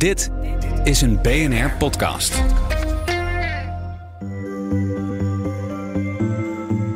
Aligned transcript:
Dit 0.00 0.30
is 0.84 1.00
een 1.00 1.22
BNR 1.22 1.70
podcast. 1.78 2.42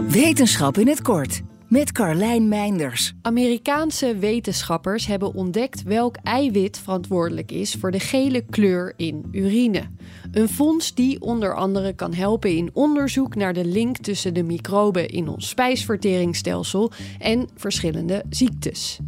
Wetenschap 0.08 0.78
in 0.78 0.88
het 0.88 1.02
kort 1.02 1.42
met 1.68 1.92
Carlijn 1.92 2.48
Meinders. 2.48 3.12
Amerikaanse 3.22 4.16
wetenschappers 4.16 5.06
hebben 5.06 5.34
ontdekt 5.34 5.82
welk 5.82 6.16
eiwit 6.22 6.78
verantwoordelijk 6.78 7.52
is 7.52 7.74
voor 7.74 7.90
de 7.90 8.00
gele 8.00 8.44
kleur 8.50 8.94
in 8.96 9.28
urine. 9.32 9.82
Een 10.32 10.48
fonds 10.48 10.94
die 10.94 11.20
onder 11.20 11.54
andere 11.54 11.92
kan 11.92 12.14
helpen 12.14 12.56
in 12.56 12.70
onderzoek 12.72 13.34
naar 13.34 13.52
de 13.52 13.64
link 13.64 13.96
tussen 13.96 14.34
de 14.34 14.42
microben 14.42 15.08
in 15.08 15.28
ons 15.28 15.48
spijsverteringsstelsel 15.48 16.92
en 17.18 17.48
verschillende 17.54 18.24
ziektes. 18.30 19.00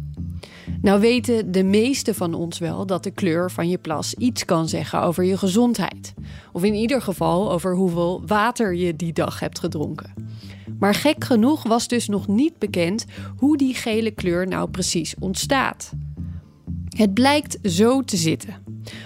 Nou 0.81 0.99
weten 0.99 1.51
de 1.51 1.63
meesten 1.63 2.15
van 2.15 2.33
ons 2.33 2.59
wel 2.59 2.85
dat 2.85 3.03
de 3.03 3.11
kleur 3.11 3.51
van 3.51 3.69
je 3.69 3.77
plas 3.77 4.13
iets 4.13 4.45
kan 4.45 4.67
zeggen 4.67 5.01
over 5.01 5.23
je 5.23 5.37
gezondheid. 5.37 6.13
Of 6.51 6.63
in 6.63 6.73
ieder 6.73 7.01
geval 7.01 7.51
over 7.51 7.75
hoeveel 7.75 8.21
water 8.25 8.75
je 8.75 8.95
die 8.95 9.13
dag 9.13 9.39
hebt 9.39 9.59
gedronken. 9.59 10.13
Maar 10.79 10.95
gek 10.95 11.23
genoeg 11.23 11.63
was 11.63 11.87
dus 11.87 12.07
nog 12.07 12.27
niet 12.27 12.59
bekend 12.59 13.05
hoe 13.37 13.57
die 13.57 13.73
gele 13.73 14.11
kleur 14.11 14.47
nou 14.47 14.69
precies 14.69 15.15
ontstaat. 15.19 15.91
Het 16.89 17.13
blijkt 17.13 17.57
zo 17.63 18.01
te 18.01 18.17
zitten. 18.17 18.55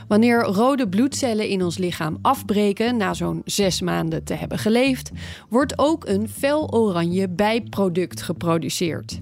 Wanneer 0.07 0.43
rode 0.43 0.89
bloedcellen 0.89 1.47
in 1.47 1.63
ons 1.63 1.77
lichaam 1.77 2.17
afbreken 2.21 2.97
na 2.97 3.13
zo'n 3.13 3.41
zes 3.45 3.81
maanden 3.81 4.23
te 4.23 4.33
hebben 4.33 4.57
geleefd, 4.57 5.11
wordt 5.49 5.79
ook 5.79 6.07
een 6.07 6.29
fel 6.29 6.73
oranje 6.73 7.29
bijproduct 7.29 8.21
geproduceerd. 8.21 9.21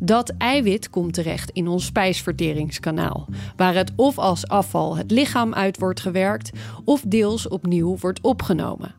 Dat 0.00 0.34
eiwit 0.38 0.90
komt 0.90 1.14
terecht 1.14 1.50
in 1.50 1.68
ons 1.68 1.84
spijsverteringskanaal, 1.84 3.28
waar 3.56 3.74
het 3.74 3.92
of 3.96 4.18
als 4.18 4.48
afval 4.48 4.96
het 4.96 5.10
lichaam 5.10 5.54
uit 5.54 5.78
wordt 5.78 6.00
gewerkt 6.00 6.50
of 6.84 7.02
deels 7.06 7.48
opnieuw 7.48 7.96
wordt 8.00 8.20
opgenomen. 8.20 8.94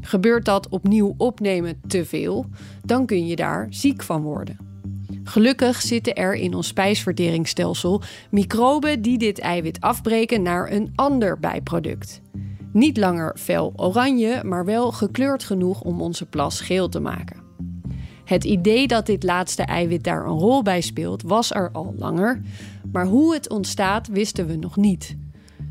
Gebeurt 0.00 0.44
dat 0.44 0.68
opnieuw 0.68 1.14
opnemen 1.16 1.80
te 1.86 2.04
veel, 2.04 2.46
dan 2.84 3.06
kun 3.06 3.26
je 3.26 3.36
daar 3.36 3.66
ziek 3.70 4.02
van 4.02 4.22
worden. 4.22 4.58
Gelukkig 5.24 5.80
zitten 5.80 6.14
er 6.14 6.34
in 6.34 6.54
ons 6.54 6.66
spijsverteringsstelsel 6.66 8.02
microben 8.30 9.02
die 9.02 9.18
dit 9.18 9.38
eiwit 9.38 9.80
afbreken 9.80 10.42
naar 10.42 10.72
een 10.72 10.92
ander 10.94 11.38
bijproduct. 11.38 12.20
Niet 12.72 12.96
langer 12.96 13.36
fel 13.38 13.72
oranje, 13.76 14.44
maar 14.44 14.64
wel 14.64 14.92
gekleurd 14.92 15.44
genoeg 15.44 15.80
om 15.80 16.00
onze 16.00 16.26
plas 16.26 16.60
geel 16.60 16.88
te 16.88 17.00
maken. 17.00 17.43
Het 18.24 18.44
idee 18.44 18.86
dat 18.86 19.06
dit 19.06 19.22
laatste 19.22 19.62
eiwit 19.62 20.04
daar 20.04 20.26
een 20.26 20.38
rol 20.38 20.62
bij 20.62 20.80
speelt, 20.80 21.22
was 21.22 21.50
er 21.50 21.70
al 21.72 21.94
langer, 21.98 22.40
maar 22.92 23.06
hoe 23.06 23.34
het 23.34 23.50
ontstaat 23.50 24.08
wisten 24.08 24.46
we 24.46 24.56
nog 24.56 24.76
niet. 24.76 25.16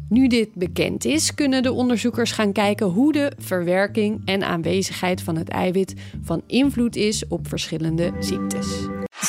Nu 0.10 0.28
dit 0.28 0.54
bekend 0.54 1.06
is, 1.06 1.34
kunnen 1.34 1.64
de 1.64 1.72
onderzoekers 1.72 2.32
gaan 2.32 2.52
kijken 2.52 2.88
hoe 2.88 3.12
de 3.12 3.32
verwerking 3.38 4.22
en 4.26 4.44
aanwezigheid 4.44 5.22
van 5.22 5.36
het 5.38 5.50
eiwit 5.50 5.94
van 6.22 6.42
invloed 6.48 6.96
is 6.96 7.28
op 7.28 7.48
verschillende 7.48 8.12
ziektes. 8.20 8.88